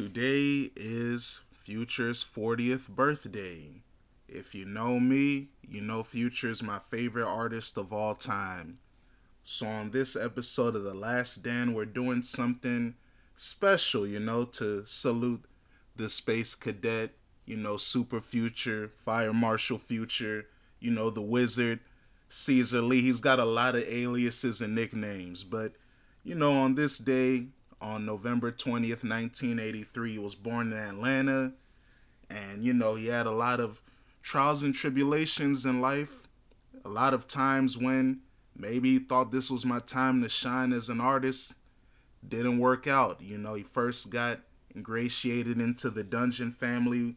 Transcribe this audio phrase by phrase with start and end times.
[0.00, 3.82] Today is Future's 40th birthday.
[4.26, 8.78] If you know me, you know Future's my favorite artist of all time.
[9.44, 12.94] So, on this episode of The Last Dan, we're doing something
[13.36, 15.44] special, you know, to salute
[15.96, 17.10] the Space Cadet,
[17.44, 20.46] you know, Super Future, Fire Marshal Future,
[20.78, 21.80] you know, the Wizard,
[22.30, 23.02] Caesar Lee.
[23.02, 25.74] He's got a lot of aliases and nicknames, but,
[26.24, 27.48] you know, on this day,
[27.80, 30.12] on November 20th, 1983.
[30.12, 31.52] He was born in Atlanta.
[32.28, 33.82] And, you know, he had a lot of
[34.22, 36.16] trials and tribulations in life.
[36.84, 38.20] A lot of times when
[38.56, 41.54] maybe he thought this was my time to shine as an artist,
[42.26, 43.20] didn't work out.
[43.20, 44.40] You know, he first got
[44.74, 47.16] ingratiated into the Dungeon family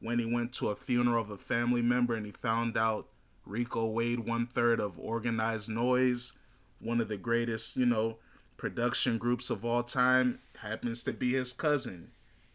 [0.00, 3.08] when he went to a funeral of a family member and he found out
[3.46, 6.32] Rico Wade, one third of Organized Noise,
[6.80, 8.16] one of the greatest, you know,
[8.56, 12.10] production groups of all time happens to be his cousin.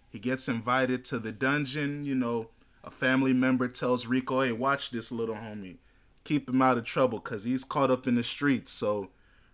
[0.09, 2.03] He gets invited to the dungeon.
[2.03, 2.49] You know,
[2.83, 5.77] a family member tells Rico, hey, watch this little homie.
[6.23, 8.71] Keep him out of trouble because he's caught up in the streets.
[8.71, 9.09] So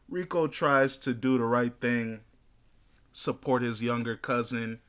[0.10, 2.22] Rico tries to do the right thing,
[3.12, 4.80] support his younger cousin,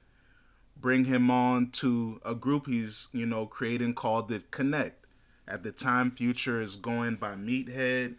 [0.77, 5.07] bring him on to a group he's, you know, creating called the Connect.
[5.49, 8.17] At the time, Future is going by Meathead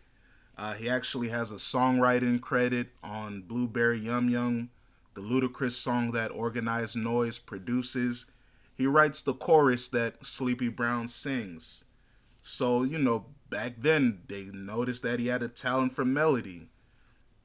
[0.58, 4.70] uh, he actually has a songwriting credit on Blueberry Yum Yum,
[5.14, 8.26] the Ludacris song that Organized Noise produces.
[8.76, 11.86] He writes the chorus that Sleepy Brown sings.
[12.42, 16.70] So, you know, back then they noticed that he had a talent for melody.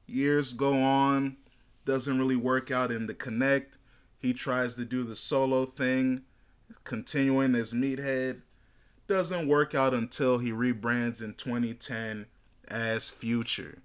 [0.07, 1.37] Years go on,
[1.85, 3.77] doesn't really work out in the connect.
[4.17, 6.23] He tries to do the solo thing,
[6.83, 8.41] continuing as Meathead.
[9.05, 12.25] Doesn't work out until he rebrands in 2010
[12.67, 13.79] as Future.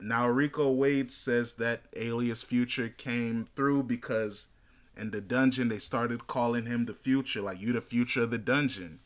[0.00, 4.48] Now Rico Wade says that alias Future came through because
[4.96, 8.38] in the dungeon they started calling him the future, like you the future of the
[8.38, 9.00] dungeon.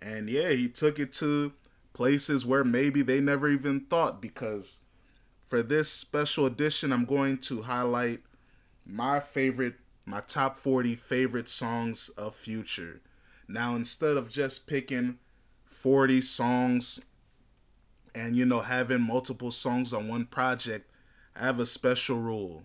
[0.00, 1.52] And yeah, he took it to
[1.92, 4.80] places where maybe they never even thought because
[5.48, 8.20] for this special edition I'm going to highlight
[8.86, 9.74] my favorite
[10.04, 13.00] my top 40 favorite songs of Future.
[13.48, 15.18] Now instead of just picking
[15.66, 17.00] 40 songs
[18.14, 20.90] and you know having multiple songs on one project
[21.36, 22.64] i have a special rule.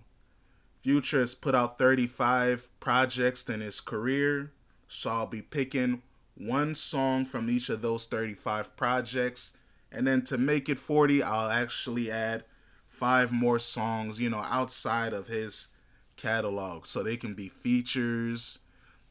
[0.82, 4.52] Future has put out 35 projects in his career
[4.88, 6.02] so i'll be picking
[6.36, 9.56] one song from each of those 35 projects.
[9.92, 12.44] And then to make it 40 i'll actually add
[12.88, 15.68] five more songs you know outside of his
[16.16, 16.86] catalog.
[16.86, 18.60] So they can be features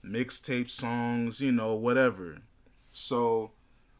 [0.04, 2.38] mixtape songs you know whatever.
[2.92, 3.52] So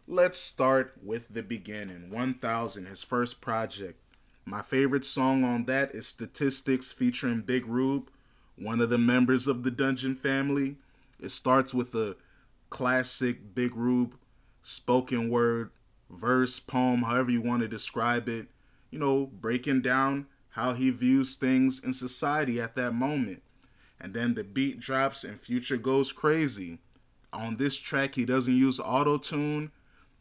[0.09, 2.11] Let's start with the beginning.
[2.11, 4.01] 1000, his first project.
[4.45, 8.11] My favorite song on that is Statistics featuring Big Rube,
[8.59, 10.75] one of the members of the Dungeon family.
[11.21, 12.17] It starts with a
[12.69, 14.17] classic Big Rube
[14.61, 15.71] spoken word,
[16.11, 18.49] verse, poem, however you want to describe it.
[18.91, 23.45] You know, breaking down how he views things in society at that moment.
[24.01, 26.81] And then the beat drops and Future goes crazy.
[27.33, 29.71] On this track, he doesn't use auto tune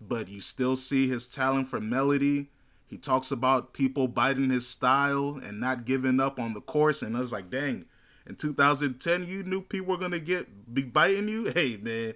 [0.06, 2.50] but you still see his talent for melody.
[2.88, 7.02] He talks about people biting his style and not giving up on the course.
[7.02, 7.86] And I was like, dang,
[8.28, 11.52] in 2010, you knew people were gonna get be biting you.
[11.54, 12.16] Hey man,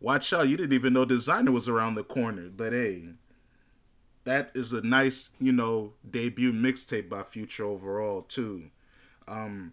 [0.00, 0.48] watch out!
[0.48, 2.50] You didn't even know Desiigner was around the corner.
[2.54, 3.08] But hey,
[4.24, 8.70] that is a nice, you know, debut mixtape by Future overall too.
[9.26, 9.72] Um,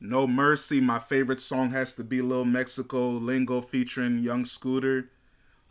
[0.00, 5.10] no Mercy, my favorite song has to be Little Mexico Lingo featuring Young Scooter.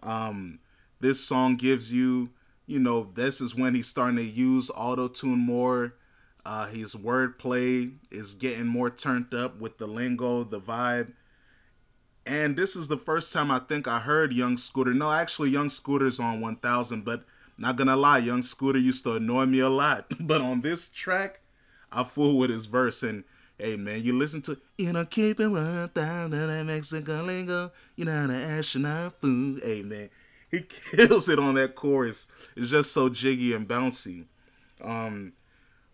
[0.03, 0.59] Um,
[0.99, 2.29] this song gives you,
[2.65, 5.93] you know, this is when he's starting to use auto tune more.
[6.45, 11.11] Uh, his wordplay is getting more turned up with the lingo, the vibe.
[12.25, 14.93] And this is the first time I think I heard Young Scooter.
[14.93, 17.25] No, actually, Young Scooter's on 1000, but
[17.57, 20.07] not gonna lie, Young Scooter used to annoy me a lot.
[20.19, 21.41] but on this track,
[21.91, 23.01] I fool with his verse.
[23.01, 23.23] And
[23.57, 28.33] hey, man, you listen to, you know, keep it 1000 Mexican lingo, you know to
[28.33, 29.63] astronaut food.
[29.63, 30.09] Hey, man,
[30.51, 30.61] he
[30.91, 32.27] kills it on that chorus.
[32.55, 34.25] It's just so jiggy and bouncy.
[34.81, 35.33] Um,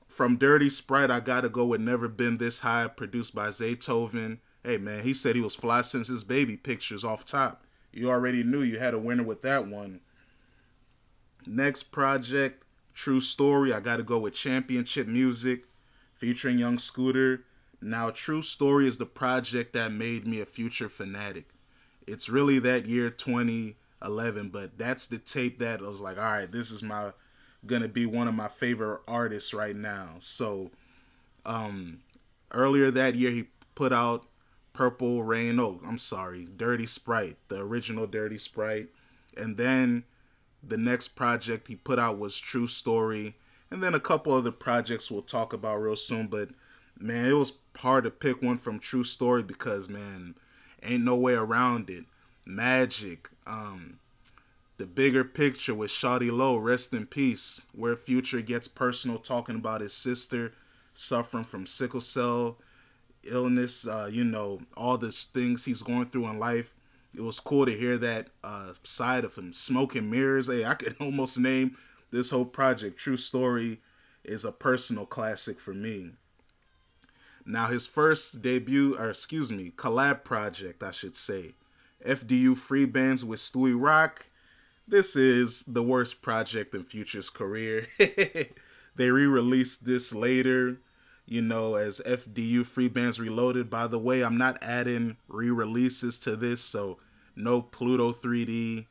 [0.07, 4.39] from Dirty Sprite, I gotta go with Never Been This High, produced by Zaytoven.
[4.63, 7.63] Hey man, he said he was fly since his baby pictures off top.
[7.91, 10.01] You already knew you had a winner with that one.
[11.45, 12.63] Next project,
[12.93, 15.63] True Story, I gotta go with Championship Music,
[16.15, 17.43] featuring Young Scooter.
[17.81, 21.49] Now, True Story is the project that made me a future fanatic.
[22.07, 26.23] It's really that year 20 11 but that's the tape that I was like all
[26.23, 27.11] right this is my
[27.65, 30.71] gonna be one of my favorite artists right now so
[31.45, 32.01] um
[32.51, 33.45] earlier that year he
[33.75, 34.25] put out
[34.73, 35.59] Purple Rain.
[35.59, 38.89] Oh, I'm sorry, Dirty Sprite, the original Dirty Sprite,
[39.37, 40.03] and then
[40.63, 43.35] the next project he put out was True Story,
[43.69, 46.27] and then a couple other projects we'll talk about real soon.
[46.27, 46.49] But
[46.97, 50.35] man, it was hard to pick one from True Story because man,
[50.81, 52.05] ain't no way around it.
[52.45, 53.99] Magic, um,
[54.77, 59.81] the bigger picture with Shawty Lo, rest in peace, where Future gets personal talking about
[59.81, 60.53] his sister
[60.93, 62.57] suffering from sickle cell
[63.23, 66.73] illness, uh, you know, all the things he's going through in life.
[67.15, 69.53] It was cool to hear that uh, side of him.
[69.53, 71.77] Smoking mirrors, hey, I could almost name
[72.11, 72.97] this whole project.
[72.97, 73.79] True Story
[74.23, 76.11] is a personal classic for me.
[77.45, 81.53] Now, his first debut, or excuse me, collab project, I should say,
[82.05, 84.29] FDU Free Bands with Stewie Rock.
[84.87, 87.87] This is the worst project in Future's career.
[88.95, 90.79] they re released this later
[91.25, 93.69] you know, as FDU Free Bands Reloaded.
[93.69, 96.99] By the way, I'm not adding re releases to this, so
[97.35, 98.85] no Pluto 3D.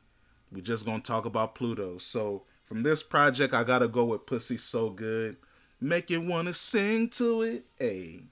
[0.51, 1.97] We're just gonna talk about Pluto.
[1.97, 5.37] So from this project, I gotta go with Pussy So Good.
[5.79, 7.65] Make you wanna sing to it.
[7.77, 8.23] Hey.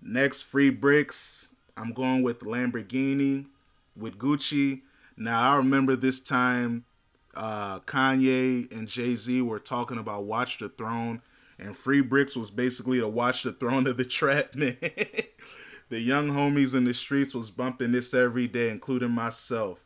[0.00, 1.48] Next, Free Bricks.
[1.76, 3.46] I'm going with Lamborghini
[3.96, 4.82] with Gucci.
[5.16, 6.84] Now, I remember this time
[7.34, 11.22] uh, Kanye and Jay Z were talking about Watch the Throne
[11.58, 14.76] and Free Bricks was basically to watch the throne of the trap, man.
[15.88, 19.78] the young homies in the streets was bumping this every day, including myself.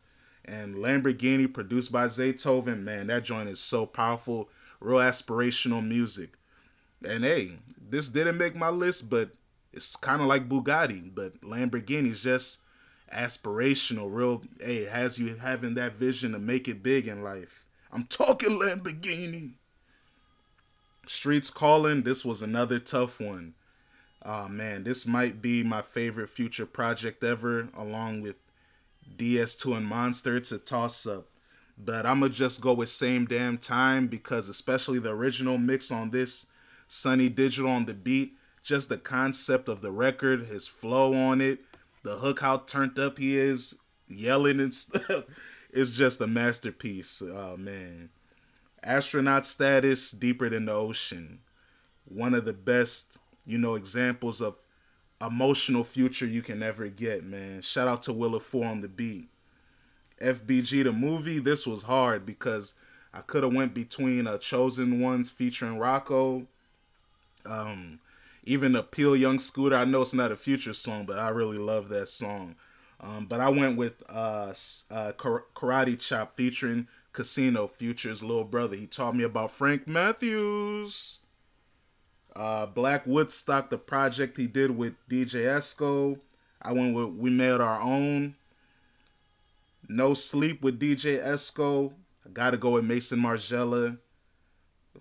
[0.44, 4.48] And Lamborghini, produced by Zaytoven, man, that joint is so powerful,
[4.80, 6.30] real aspirational music.
[7.04, 9.30] And hey, this didn't make my list, but
[9.72, 12.60] it's kind of like Bugatti, but Lamborghini's just
[13.14, 14.42] aspirational, real.
[14.60, 17.66] Hey, has you having that vision to make it big in life.
[17.92, 19.52] I'm talking Lamborghini.
[21.06, 23.54] Streets Calling, this was another tough one.
[24.24, 28.36] Oh man, this might be my favorite future project ever, along with
[29.16, 30.36] DS2 and Monster.
[30.36, 31.26] It's a toss up.
[31.76, 36.46] But I'ma just go with Same Damn Time because, especially the original mix on this,
[36.86, 41.60] Sonny Digital on the beat, just the concept of the record, his flow on it,
[42.02, 43.74] the hook, how turned up he is,
[44.06, 45.24] yelling and stuff.
[45.72, 47.22] It's just a masterpiece.
[47.22, 48.10] Oh man
[48.82, 51.40] astronaut status deeper than the ocean
[52.06, 54.56] one of the best you know examples of
[55.20, 59.28] emotional future you can ever get man shout out to Will-A-Fool on the beat
[60.20, 62.74] fbg the movie this was hard because
[63.12, 66.46] i could have went between a uh, chosen ones featuring Rocko
[67.44, 68.00] um
[68.44, 71.58] even the Peel young scooter i know it's not a future song but i really
[71.58, 72.56] love that song
[73.00, 74.52] um, but i went with uh,
[74.90, 78.76] uh karate chop featuring Casino Future's little brother.
[78.76, 81.18] He taught me about Frank Matthews.
[82.34, 86.20] Uh, Black Woodstock, the project he did with DJ Esco.
[86.62, 88.36] I went with We Made Our Own.
[89.88, 91.92] No Sleep with DJ Esco.
[92.24, 93.98] I gotta go with Maison Margiela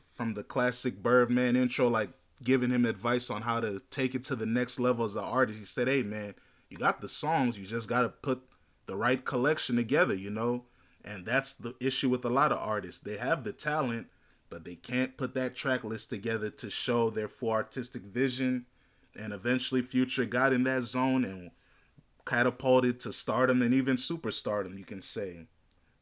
[0.09, 2.09] from the classic Birdman intro, like
[2.43, 5.59] giving him advice on how to take it to the next level as an artist.
[5.59, 6.35] He said, Hey man,
[6.69, 8.41] you got the songs, you just gotta put
[8.85, 10.65] the right collection together, you know?
[11.03, 13.01] And that's the issue with a lot of artists.
[13.01, 14.07] They have the talent,
[14.49, 18.65] but they can't put that track list together to show their full artistic vision.
[19.15, 21.51] And eventually, Future got in that zone and
[22.25, 25.47] catapulted to stardom and even superstardom, you can say.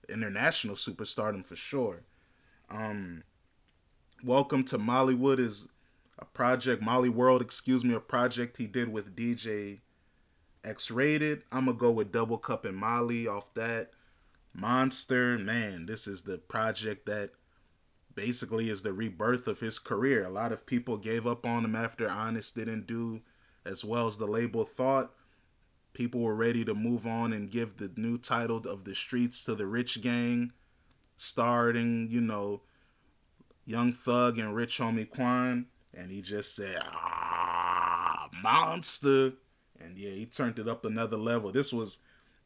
[0.09, 2.01] International superstardom for sure.
[2.69, 3.23] Um,
[4.23, 5.67] Welcome to Mollywood is
[6.19, 9.79] a project, Molly World, excuse me, a project he did with DJ
[10.63, 11.43] X Rated.
[11.51, 13.91] I'm to go with Double Cup and Molly off that.
[14.53, 17.31] Monster, man, this is the project that
[18.15, 20.25] basically is the rebirth of his career.
[20.25, 23.21] A lot of people gave up on him after Honest didn't do
[23.63, 25.13] as well as the label thought.
[25.93, 29.53] People were ready to move on and give the new title of The Streets to
[29.53, 30.53] the Rich Gang,
[31.15, 32.62] starting, you know,
[33.65, 35.67] Young Thug and Rich Homie Quan.
[35.97, 39.33] And he just said, ah, monster.
[39.79, 41.51] And yeah, he turned it up another level.
[41.51, 41.99] This was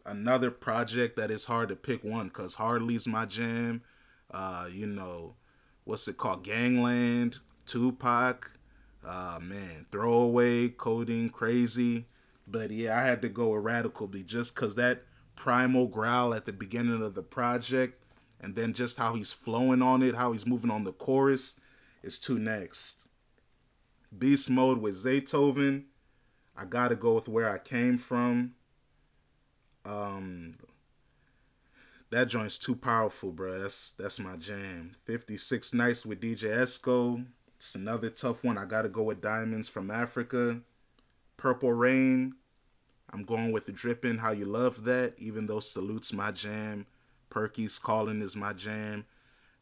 [0.05, 3.81] another project that is hard to pick one because Hardly's my jam.
[4.31, 5.35] Uh, you know,
[5.83, 6.43] what's it called?
[6.43, 8.51] Gangland, Tupac.
[9.05, 12.05] Uh, man, Throwaway, Codeine, Crazy.
[12.47, 15.01] But yeah, I had to go with Radical B just because that
[15.35, 18.03] primal growl at the beginning of the project
[18.39, 21.59] and then just how he's flowing on it, how he's moving on the chorus
[22.03, 23.05] is too next.
[24.17, 25.83] Beast Mode with Zaytoven.
[26.55, 28.53] I gotta go with where I came from.
[29.85, 30.53] Um,
[32.09, 33.59] that joint's too powerful, bro.
[33.59, 34.95] That's that's my jam.
[35.05, 37.25] 56 Nights with DJ Esco.
[37.55, 38.57] It's another tough one.
[38.57, 40.61] I gotta go with Diamonds from Africa.
[41.37, 42.35] Purple Rain
[43.13, 44.17] I'm going with Dripping.
[44.17, 46.85] How You Love That, even though Salute's my jam.
[47.29, 49.05] Perky's Calling is my jam.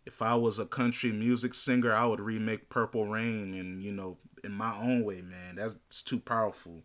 [0.06, 4.18] If I was a country music singer, I would remake Purple Rain and, you know,
[4.44, 5.56] in my own way, man.
[5.56, 6.84] That's too powerful.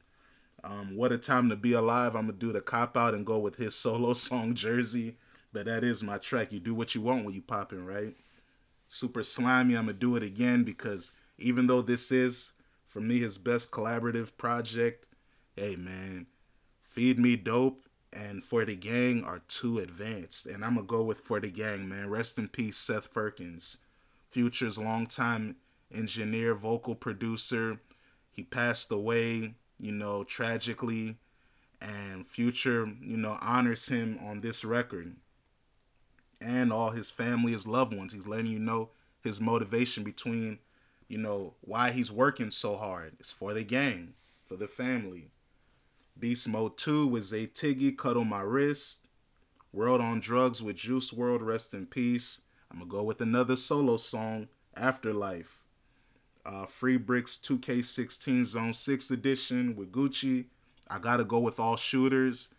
[0.62, 2.14] Um, what a time to be alive.
[2.14, 5.16] I'm gonna do the cop out and go with his solo song Jersey.
[5.52, 6.52] But that is my track.
[6.52, 8.16] You do what you want when you popping, right?
[8.88, 9.76] Super slimy.
[9.76, 12.52] I'm gonna do it again because even though this is
[12.87, 15.06] for me his best collaborative project,
[15.56, 16.26] hey man,
[16.82, 20.46] feed me dope and for the gang are too advanced.
[20.46, 22.08] And I'm gonna go with for the gang, man.
[22.08, 23.78] Rest in peace, Seth Firkins,
[24.30, 25.56] Future's longtime
[25.93, 27.81] engineer, vocal producer.
[28.31, 31.17] He passed away you know, tragically,
[31.81, 35.14] and Future, you know, honors him on this record.
[36.41, 38.12] And all his family, his loved ones.
[38.12, 38.91] He's letting you know
[39.23, 40.59] his motivation between,
[41.09, 43.12] you know, why he's working so hard.
[43.19, 44.14] It's for the gang,
[44.47, 45.31] for the family.
[46.19, 49.00] Beast Mode 2 with Zay Tiggy, Cuddle My Wrist.
[49.73, 52.43] World on Drugs with Juice WRLD, Rest in Peace.
[52.71, 55.63] I'm going to go with another solo song, Afterlife
[56.47, 60.47] uh, Free Bricks 2K16 Zone 6 edition with Gucci.
[60.89, 62.51] I gotta go with all shooters.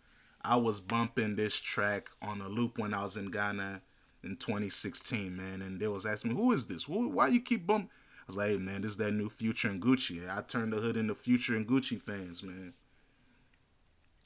[0.41, 3.81] I was bumping this track on a loop when I was in Ghana
[4.23, 6.83] in 2016, man, and they was asking me, "Who is this?
[6.83, 9.69] Who, why you keep bumping?" I was like, "Hey, man, this is that new Future
[9.69, 12.73] and Gucci." I turned the hood into Future and Gucci fans, man.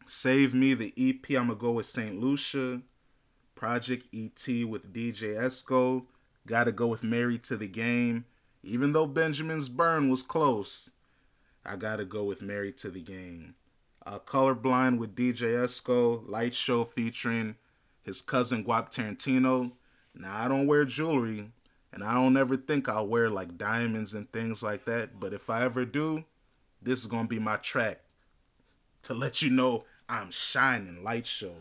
[0.08, 1.38] Save Me, the EP.
[1.38, 2.82] I'm gonna go with Saint Lucia.
[3.56, 6.06] Project ET with DJ Esco.
[6.48, 8.26] Gotta go with Married to the Game.
[8.64, 10.90] Even though Benjamin's Burn was close,
[11.66, 13.56] I gotta go with Married to the Game.
[14.06, 17.56] Uh, Colorblind with DJ Esco, Light Show featuring
[18.02, 19.72] his cousin Guap Tarantino.
[20.14, 21.52] Now, I don't wear jewelry,
[21.94, 25.50] and I don't ever think I'll wear like diamonds and things like that, but if
[25.50, 26.26] I ever do,
[26.82, 28.02] this is gonna be my track
[29.04, 31.04] to let you know I'm shining.
[31.04, 31.56] Light Show.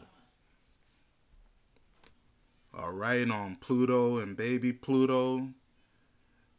[2.76, 5.48] All right, on Pluto and Baby Pluto.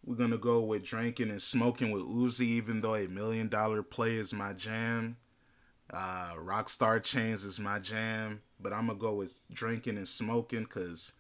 [0.06, 4.16] We're gonna go with drinking and smoking with Uzi, even though a million dollar play
[4.16, 5.18] is my jam.
[5.92, 11.14] Uh, Rockstar Chains is my jam, but I'm gonna go with drinking and smoking because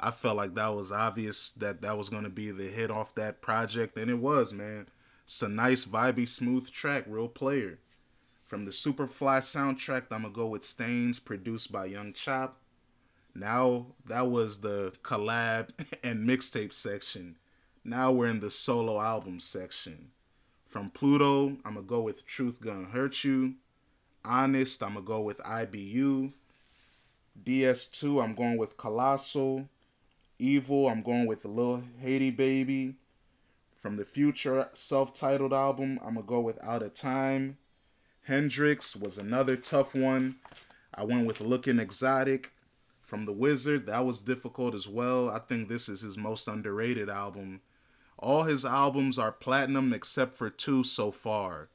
[0.00, 3.42] I felt like that was obvious that that was gonna be the hit off that
[3.42, 4.88] project, and it was, man.
[5.24, 7.78] It's a nice, vibey, smooth track, real player.
[8.46, 12.60] From the Superfly soundtrack, I'm gonna go with Stains, produced by Young Chop.
[13.34, 15.70] Now that was the collab
[16.04, 17.36] and mixtape section.
[17.84, 20.12] Now we're in the solo album section.
[20.68, 23.54] From Pluto, I'm gonna go with Truth Gonna Hurt You.
[24.24, 26.32] Honest, I'm gonna go with IBU.
[27.44, 29.68] DS2, I'm going with Colossal.
[30.38, 32.94] Evil, I'm going with Lil Haiti Baby.
[33.80, 37.58] From the Future self titled album, I'm gonna go with Out of Time.
[38.22, 40.36] Hendrix was another tough one.
[40.94, 42.52] I went with Looking Exotic.
[43.00, 45.28] From The Wizard, that was difficult as well.
[45.28, 47.60] I think this is his most underrated album
[48.22, 51.68] all his albums are platinum except for two so far,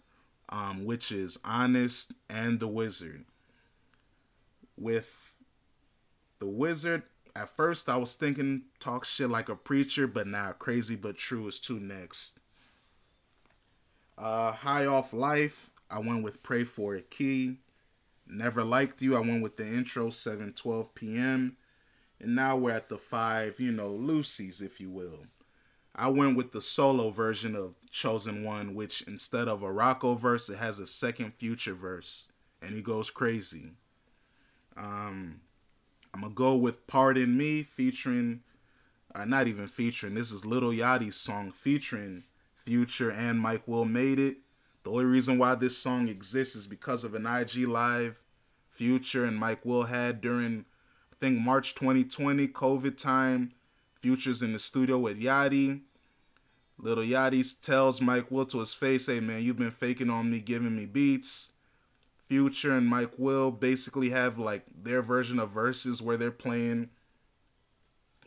[0.50, 3.26] um, which is Honest and The Wizard.
[4.78, 5.34] With
[6.40, 7.04] The Wizard,
[7.36, 11.48] at first I was thinking talk shit like a preacher, but now Crazy But True
[11.48, 12.40] is two next.
[14.18, 17.58] Uh, High Off Life, I went with Pray for a Key.
[18.26, 21.58] Never Liked You, I went with the intro 7:12 p.m.
[22.20, 25.28] And now we're at the five, you know, Lucy's, if you will.
[25.98, 30.48] I went with the solo version of Chosen One, which instead of a Rocko verse,
[30.48, 32.28] it has a second future verse,
[32.62, 33.72] and he goes crazy.
[34.76, 35.42] Um,
[36.14, 38.42] I'm gonna go with Pardon Me featuring,
[39.16, 40.14] uh, not even featuring.
[40.14, 42.24] This is Lil Yachty's song featuring
[42.64, 44.38] Future and Mike Will made it.
[44.84, 48.22] The only reason why this song exists is because of an IG live
[48.70, 50.66] Future and Mike Will had during,
[51.12, 53.54] I think March 2020 COVID time.
[54.02, 55.82] Future's in the studio with Yachty
[56.80, 60.40] Lil Yachty tells Mike Will to his face, hey man, you've been faking on me,
[60.40, 61.52] giving me beats.
[62.28, 66.90] Future and Mike Will basically have like their version of Verzuz where they're playing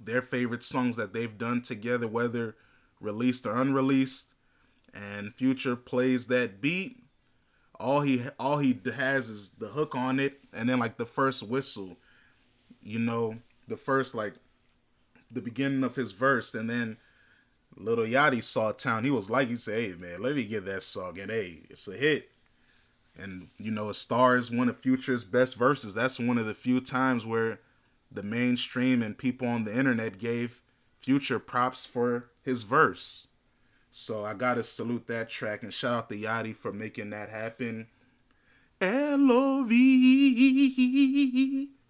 [0.03, 2.57] their favorite songs that they've done together, whether
[3.01, 4.35] released or unreleased.
[4.93, 7.05] And Future plays that beat.
[7.79, 11.43] All he all he has is the hook on it, and then like the first
[11.43, 11.97] whistle,
[12.83, 13.37] you know,
[13.69, 14.35] the first like
[15.31, 16.99] the beginning of his verse, and then
[17.77, 19.05] Lil Yachty saw town.
[19.05, 21.87] He was like, he said, "Hey man, let me get that song, and hey, it's
[21.89, 22.31] a hit."
[23.17, 25.95] And you know, a star is one of Future's best verses.
[25.95, 27.61] That's one of the few times where
[28.11, 30.61] the mainstream and people on the internet gave
[31.01, 33.29] Future props for his verse.
[33.91, 37.89] So I gotta salute that track and shout out to Yachty for making that happen.
[38.81, 40.91] L O V.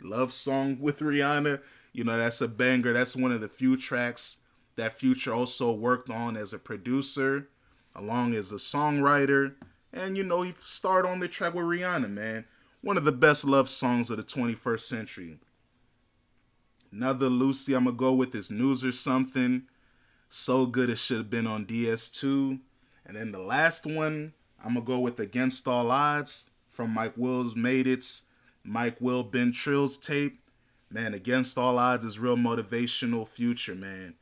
[0.03, 1.61] Love song with Rihanna.
[1.93, 2.93] You know, that's a banger.
[2.93, 4.39] That's one of the few tracks
[4.77, 7.49] that Future also worked on as a producer,
[7.95, 9.55] along as a songwriter.
[9.93, 12.45] And, you know, he starred on the track with Rihanna, man.
[12.81, 15.39] One of the best love songs of the 21st century.
[16.93, 19.63] Another Lucy I'm to go with is News or Something.
[20.29, 22.61] So good it should have been on DS2.
[23.05, 24.33] And then the last one,
[24.65, 28.25] I'm to go with Against All Odds from Mike Will's Made It's
[28.65, 30.41] Mike Will Ben Trill's tape.
[30.93, 34.15] Man, Against All Odds is real motivational future, man.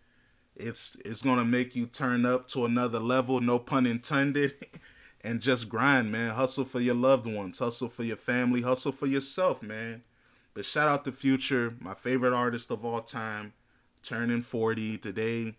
[0.55, 4.55] It's it's gonna make you turn up to another level, no pun intended,
[5.25, 6.35] and just grind, man.
[6.35, 10.03] Hustle for your loved ones, hustle for your family, hustle for yourself, man.
[10.53, 13.55] But shout out to Future, my favorite artist of all time,
[14.03, 15.55] turning 40 today.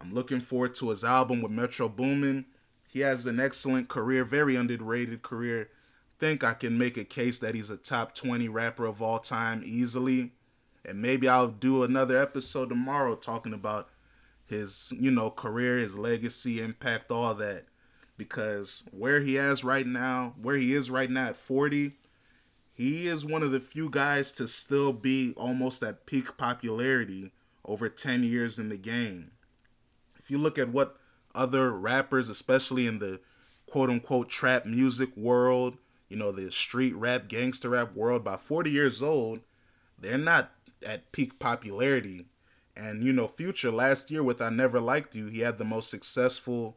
[0.00, 2.44] I'm looking forward to his album with Metro Boomin.
[2.86, 5.70] He has an excellent career, very underrated career
[6.18, 9.62] think I can make a case that he's a top 20 rapper of all time
[9.64, 10.32] easily.
[10.84, 13.88] And maybe I'll do another episode tomorrow talking about
[14.46, 17.64] his, you know, career, his legacy, impact, all that.
[18.16, 21.92] Because where he is right now, where he is right now at 40,
[22.72, 27.32] he is one of the few guys to still be almost at peak popularity
[27.64, 29.30] over 10 years in the game.
[30.18, 30.96] If you look at what
[31.34, 33.20] other rappers, especially in the
[33.66, 35.76] quote unquote trap music world,
[36.08, 39.40] you know, the street rap, gangster rap world by 40 years old,
[39.98, 40.52] they're not
[40.84, 42.26] at peak popularity.
[42.76, 45.90] And, you know, Future last year with I Never Liked You, he had the most
[45.90, 46.76] successful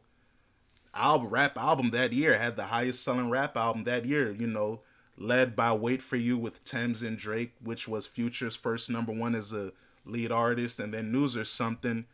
[0.94, 4.80] album, rap album that year, had the highest selling rap album that year, you know,
[5.16, 9.34] led by Wait For You with Tems and Drake, which was Future's first number one
[9.34, 9.72] as a
[10.04, 12.06] lead artist, and then News or Something,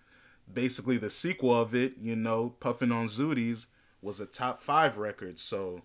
[0.53, 3.67] basically the sequel of it, you know, Puffing on Zooties,
[4.01, 5.39] was a top five record.
[5.39, 5.83] So,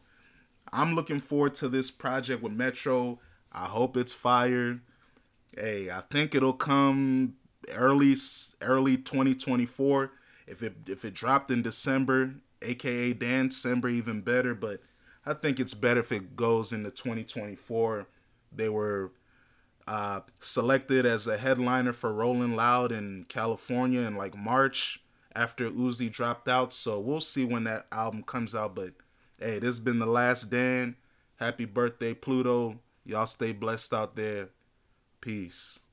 [0.72, 3.20] I'm looking forward to this project with Metro.
[3.52, 4.82] I hope it's fire.
[5.58, 7.36] Hey, I think it'll come
[7.74, 8.16] early
[8.62, 10.12] early 2024.
[10.48, 14.56] If it if it dropped in December, aka Dan December, even better.
[14.56, 14.82] But
[15.26, 18.08] I think it's better if it goes into 2024.
[18.52, 19.12] They were
[19.88, 25.02] uh, selected as a headliner for Rolling Loud in California in like March
[25.36, 26.74] after Uzi dropped out.
[26.74, 28.76] So we'll see when that album comes out.
[28.76, 28.94] But
[29.42, 30.98] Hey, this has been the last Dan.
[31.38, 32.78] Happy birthday, Pluto.
[33.06, 34.50] Y'all stay blessed out there.
[35.22, 35.80] Peace.